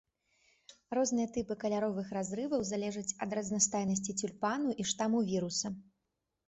[0.97, 5.67] Розныя тыпы каляровых разрываў залежаць ад разнастайнасці цюльпану і штаму віруса.